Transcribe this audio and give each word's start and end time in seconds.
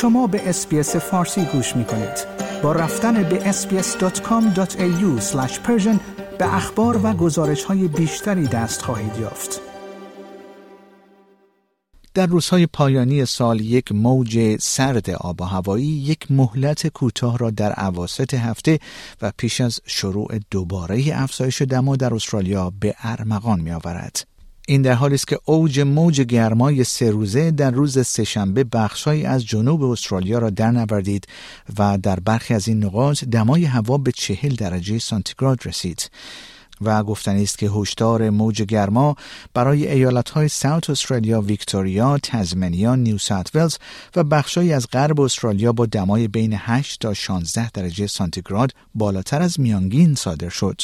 شما 0.00 0.26
به 0.26 0.48
اسپیس 0.48 0.96
فارسی 0.96 1.44
گوش 1.44 1.76
می 1.76 1.84
کنید. 1.84 2.26
با 2.62 2.72
رفتن 2.72 3.22
به 3.22 3.52
sbs.com.au 3.52 5.22
به 6.38 6.54
اخبار 6.54 7.00
و 7.06 7.12
گزارش 7.12 7.64
های 7.64 7.88
بیشتری 7.88 8.46
دست 8.46 8.82
خواهید 8.82 9.16
یافت. 9.20 9.60
در 12.14 12.26
روزهای 12.26 12.66
پایانی 12.66 13.24
سال 13.24 13.60
یک 13.60 13.92
موج 13.92 14.56
سرد 14.60 15.10
آب 15.10 15.40
و 15.40 15.44
هوایی 15.44 15.86
یک 15.86 16.30
مهلت 16.30 16.86
کوتاه 16.86 17.38
را 17.38 17.50
در 17.50 17.72
عواسط 17.72 18.34
هفته 18.34 18.78
و 19.22 19.32
پیش 19.36 19.60
از 19.60 19.80
شروع 19.86 20.38
دوباره 20.50 21.04
افزایش 21.12 21.62
دما 21.62 21.96
در 21.96 22.14
استرالیا 22.14 22.72
به 22.80 22.94
ارمغان 23.02 23.60
می 23.60 23.70
آورد. 23.70 24.29
این 24.70 24.82
در 24.82 24.92
حالی 24.92 25.14
است 25.14 25.28
که 25.28 25.38
اوج 25.44 25.80
موج 25.80 26.20
گرمای 26.20 26.84
سه 26.84 27.10
روزه 27.10 27.50
در 27.50 27.70
روز 27.70 28.06
سهشنبه 28.06 28.64
بخشهایی 28.64 29.24
از 29.24 29.46
جنوب 29.46 29.82
استرالیا 29.82 30.38
را 30.38 30.50
در 30.50 30.70
نوردید 30.70 31.26
و 31.78 31.98
در 31.98 32.20
برخی 32.20 32.54
از 32.54 32.68
این 32.68 32.84
نقاط 32.84 33.24
دمای 33.24 33.64
هوا 33.64 33.98
به 33.98 34.12
چهل 34.12 34.54
درجه 34.54 34.98
سانتیگراد 34.98 35.58
رسید. 35.64 36.10
و 36.80 37.02
گفتنی 37.02 37.42
است 37.42 37.58
که 37.58 37.70
هشدار 37.70 38.30
موج 38.30 38.62
گرما 38.62 39.16
برای 39.54 39.88
ایالتهای 39.88 40.48
ساوت 40.48 40.90
استرالیا، 40.90 41.40
ویکتوریا، 41.40 42.18
تزمنیا، 42.22 42.94
نیو 42.94 43.18
ساوت 43.18 43.56
ولز 43.56 43.76
و 44.16 44.24
بخشهایی 44.24 44.72
از 44.72 44.86
غرب 44.92 45.20
استرالیا 45.20 45.72
با 45.72 45.86
دمای 45.86 46.28
بین 46.28 46.54
8 46.56 47.00
تا 47.00 47.14
16 47.14 47.70
درجه 47.70 48.06
سانتیگراد 48.06 48.72
بالاتر 48.94 49.42
از 49.42 49.60
میانگین 49.60 50.14
صادر 50.14 50.48
شد. 50.48 50.82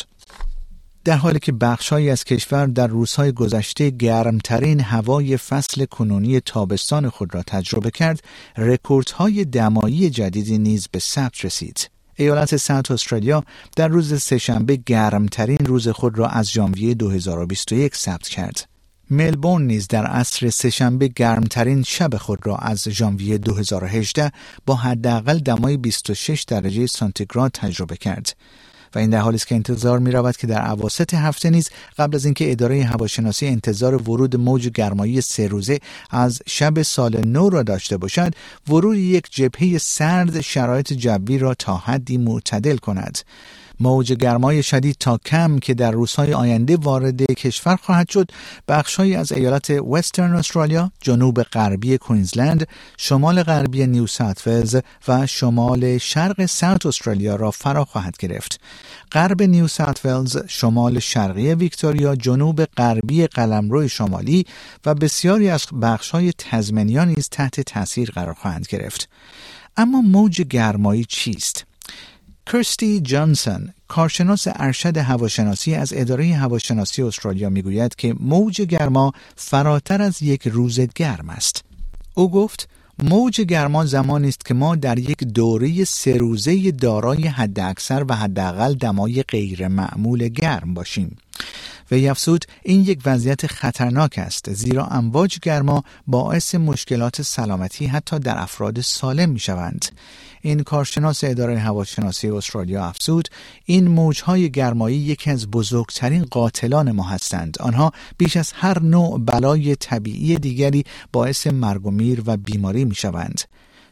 در 1.06 1.16
حالی 1.16 1.38
که 1.38 1.52
بخشهایی 1.52 2.10
از 2.10 2.24
کشور 2.24 2.66
در 2.66 2.86
روزهای 2.86 3.32
گذشته 3.32 3.90
گرمترین 3.90 4.80
هوای 4.80 5.36
فصل 5.36 5.84
کنونی 5.84 6.40
تابستان 6.40 7.08
خود 7.08 7.34
را 7.34 7.42
تجربه 7.42 7.90
کرد، 7.90 8.22
رکوردهای 8.56 9.44
دمایی 9.44 10.10
جدیدی 10.10 10.58
نیز 10.58 10.88
به 10.92 10.98
ثبت 10.98 11.44
رسید. 11.44 11.90
ایالت 12.16 12.56
سنت 12.56 12.90
استرالیا 12.90 13.44
در 13.76 13.88
روز 13.88 14.22
سهشنبه 14.22 14.76
گرمترین 14.76 15.58
روز 15.66 15.88
خود 15.88 16.18
را 16.18 16.28
از 16.28 16.50
ژانویه 16.50 16.94
2021 16.94 17.94
ثبت 17.94 18.28
کرد. 18.28 18.68
ملبورن 19.10 19.62
نیز 19.62 19.88
در 19.88 20.06
عصر 20.06 20.50
سهشنبه 20.50 21.08
گرمترین 21.08 21.82
شب 21.82 22.16
خود 22.16 22.46
را 22.46 22.56
از 22.56 22.88
ژانویه 22.88 23.38
2018 23.38 24.32
با 24.66 24.74
حداقل 24.74 25.38
دمای 25.38 25.76
26 25.76 26.42
درجه 26.42 26.86
سانتیگراد 26.86 27.50
تجربه 27.50 27.96
کرد. 27.96 28.36
و 28.96 28.98
این 28.98 29.10
در 29.10 29.18
حالی 29.18 29.36
است 29.36 29.46
که 29.46 29.54
انتظار 29.54 29.98
می 29.98 30.12
رود 30.12 30.36
که 30.36 30.46
در 30.46 30.58
عواسط 30.60 31.14
هفته 31.14 31.50
نیز 31.50 31.70
قبل 31.98 32.16
از 32.16 32.24
اینکه 32.24 32.52
اداره 32.52 32.84
هواشناسی 32.84 33.46
انتظار 33.46 33.94
ورود 33.94 34.36
موج 34.36 34.68
گرمایی 34.68 35.20
سه 35.20 35.48
روزه 35.48 35.78
از 36.10 36.42
شب 36.46 36.82
سال 36.82 37.26
نو 37.26 37.48
را 37.48 37.62
داشته 37.62 37.96
باشد 37.96 38.34
ورود 38.68 38.96
یک 38.96 39.26
جبهه 39.30 39.78
سرد 39.78 40.40
شرایط 40.40 40.92
جوی 40.92 41.38
را 41.38 41.54
تا 41.54 41.76
حدی 41.76 42.18
معتدل 42.18 42.76
کند 42.76 43.18
موج 43.80 44.12
گرمای 44.12 44.62
شدید 44.62 44.96
تا 45.00 45.18
کم 45.18 45.58
که 45.58 45.74
در 45.74 45.90
روزهای 45.90 46.34
آینده 46.34 46.76
وارد 46.76 47.22
کشور 47.22 47.76
خواهد 47.76 48.08
شد 48.08 48.30
بخشهایی 48.68 49.14
از 49.14 49.32
ایالت 49.32 49.70
وسترن 49.70 50.34
استرالیا، 50.34 50.90
جنوب 51.00 51.42
غربی 51.42 51.98
کوینزلند، 51.98 52.68
شمال 52.96 53.42
غربی 53.42 53.86
نیو 53.86 54.06
ساوت 54.06 54.84
و 55.08 55.26
شمال 55.26 55.98
شرق 55.98 56.46
ساوت 56.46 56.86
استرالیا 56.86 57.36
را 57.36 57.50
فرا 57.50 57.84
خواهد 57.84 58.16
گرفت. 58.16 58.60
غرب 59.12 59.42
نیو 59.42 59.68
ساوت 59.68 60.46
شمال 60.46 60.98
شرقی 60.98 61.54
ویکتوریا، 61.54 62.16
جنوب 62.16 62.64
غربی 62.64 63.26
قلمرو 63.26 63.88
شمالی 63.88 64.46
و 64.86 64.94
بسیاری 64.94 65.48
از 65.48 65.66
بخشهای 65.82 66.32
تزمنیا 66.38 67.04
نیز 67.04 67.28
تحت 67.28 67.60
تاثیر 67.60 68.10
قرار 68.10 68.34
خواهند 68.34 68.66
گرفت. 68.68 69.08
اما 69.76 70.00
موج 70.00 70.42
گرمایی 70.42 71.04
چیست؟ 71.04 71.64
کرستی 72.46 73.00
جانسون 73.00 73.72
کارشناس 73.88 74.44
ارشد 74.46 74.96
هواشناسی 74.96 75.74
از 75.74 75.92
اداره 75.96 76.34
هواشناسی 76.34 77.02
استرالیا 77.02 77.50
می‌گوید 77.50 77.94
که 77.94 78.14
موج 78.20 78.62
گرما 78.62 79.12
فراتر 79.36 80.02
از 80.02 80.22
یک 80.22 80.48
روز 80.48 80.80
گرم 80.80 81.30
است. 81.30 81.64
او 82.14 82.30
گفت 82.30 82.68
موج 83.02 83.40
گرما 83.40 83.86
زمانی 83.86 84.28
است 84.28 84.44
که 84.44 84.54
ما 84.54 84.76
در 84.76 84.98
یک 84.98 85.24
دوره 85.24 85.84
سه 85.84 86.16
روزه 86.16 86.70
دارای 86.70 87.26
حداکثر 87.26 88.04
و 88.08 88.14
حداقل 88.14 88.74
دمای 88.74 89.22
غیر 89.22 89.68
معمول 89.68 90.28
گرم 90.28 90.74
باشیم. 90.74 91.16
و 91.90 91.98
یفسود 91.98 92.44
این 92.62 92.80
یک 92.80 93.00
وضعیت 93.06 93.46
خطرناک 93.46 94.14
است 94.18 94.52
زیرا 94.52 94.86
امواج 94.86 95.38
گرما 95.42 95.84
باعث 96.06 96.54
مشکلات 96.54 97.22
سلامتی 97.22 97.86
حتی 97.86 98.18
در 98.18 98.42
افراد 98.42 98.80
سالم 98.80 99.30
می 99.30 99.38
شوند. 99.38 99.84
این 100.40 100.62
کارشناس 100.62 101.24
اداره 101.24 101.58
هواشناسی 101.58 102.28
استرالیا 102.28 102.84
افزود 102.84 103.28
این 103.64 103.88
موجهای 103.88 104.50
گرمایی 104.50 104.96
یکی 104.96 105.30
از 105.30 105.50
بزرگترین 105.50 106.24
قاتلان 106.24 106.92
ما 106.92 107.02
هستند 107.02 107.56
آنها 107.60 107.92
بیش 108.18 108.36
از 108.36 108.52
هر 108.52 108.82
نوع 108.82 109.18
بلای 109.18 109.76
طبیعی 109.76 110.36
دیگری 110.36 110.84
باعث 111.12 111.46
مرگ 111.46 111.86
و 111.86 111.90
میر 111.90 112.22
و 112.26 112.36
بیماری 112.36 112.84
می 112.84 112.94
شوند 112.94 113.40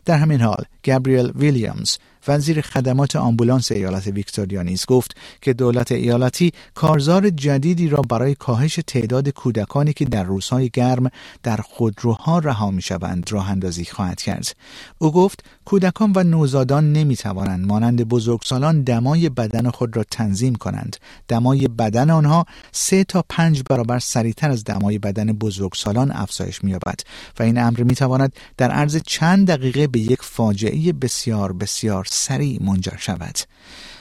در 0.04 0.18
همین 0.18 0.40
حال 0.40 0.64
گابریل 0.84 1.32
ویلیامز 1.34 1.96
وزیر 2.28 2.60
خدمات 2.60 3.16
آمبولانس 3.16 3.72
ایالت 3.72 4.06
ویکتوریا 4.06 4.62
نیز 4.62 4.86
گفت 4.86 5.16
که 5.40 5.52
دولت 5.52 5.92
ایالتی 5.92 6.52
کارزار 6.74 7.30
جدیدی 7.30 7.88
را 7.88 8.02
برای 8.02 8.34
کاهش 8.34 8.78
تعداد 8.86 9.28
کودکانی 9.28 9.92
که 9.92 10.04
در 10.04 10.22
روزهای 10.24 10.70
گرم 10.72 11.10
در 11.42 11.56
خودروها 11.56 12.38
رها 12.38 12.70
می‌شوند 12.70 13.32
راه 13.32 13.50
اندازی 13.50 13.84
خواهد 13.84 14.22
کرد. 14.22 14.56
او 14.98 15.12
گفت 15.12 15.44
کودکان 15.64 16.12
و 16.16 16.22
نوزادان 16.22 16.92
نمی 16.92 17.16
توانند 17.16 17.66
مانند 17.66 18.08
بزرگسالان 18.08 18.82
دمای 18.82 19.28
بدن 19.28 19.70
خود 19.70 19.96
را 19.96 20.04
تنظیم 20.10 20.54
کنند. 20.54 20.96
دمای 21.28 21.68
بدن 21.68 22.10
آنها 22.10 22.46
سه 22.72 23.04
تا 23.04 23.24
پنج 23.28 23.62
برابر 23.70 23.98
سریعتر 23.98 24.50
از 24.50 24.64
دمای 24.64 24.98
بدن 24.98 25.32
بزرگسالان 25.32 26.10
افزایش 26.12 26.64
مییابد 26.64 27.00
و 27.38 27.42
این 27.42 27.58
امر 27.58 27.82
می 27.82 27.94
تواند 27.94 28.32
در 28.56 28.70
عرض 28.70 28.96
چند 29.06 29.46
دقیقه 29.46 29.86
به 29.86 30.00
یک 30.00 30.22
فاجعه 30.22 30.92
بسیار 30.92 31.52
بسیار 31.52 32.04
سریع 32.14 32.62
منجر 32.62 32.96
شود 32.98 33.38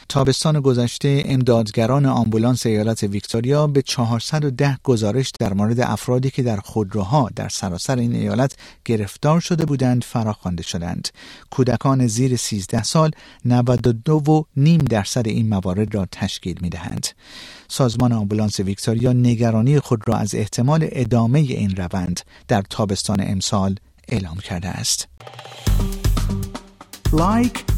تابستان 0.09 0.59
گذشته 0.59 1.23
امدادگران 1.25 2.05
آمبولانس 2.05 2.65
ایالت 2.65 3.03
ویکتوریا 3.03 3.67
به 3.67 3.81
410 3.81 4.77
گزارش 4.83 5.31
در 5.39 5.53
مورد 5.53 5.79
افرادی 5.79 6.29
که 6.29 6.43
در 6.43 6.57
خودروها 6.57 7.29
در 7.35 7.49
سراسر 7.49 7.97
این 7.97 8.15
ایالت 8.15 8.55
گرفتار 8.85 9.39
شده 9.39 9.65
بودند 9.65 10.03
فراخوانده 10.03 10.63
شدند. 10.63 11.09
کودکان 11.49 12.07
زیر 12.07 12.35
13 12.35 12.83
سال 12.83 13.11
92 13.45 14.31
و 14.31 14.43
نیم 14.57 14.77
درصد 14.77 15.27
این 15.27 15.49
موارد 15.49 15.95
را 15.95 16.07
تشکیل 16.11 16.57
می 16.61 16.69
دهند. 16.69 17.07
سازمان 17.67 18.13
آمبولانس 18.13 18.59
ویکتوریا 18.59 19.13
نگرانی 19.13 19.79
خود 19.79 20.07
را 20.07 20.15
از 20.15 20.35
احتمال 20.35 20.87
ادامه 20.91 21.39
این 21.39 21.75
روند 21.75 22.19
در 22.47 22.61
تابستان 22.69 23.17
امسال 23.21 23.75
اعلام 24.07 24.37
کرده 24.37 24.67
است. 24.67 25.07
Like، 27.13 27.62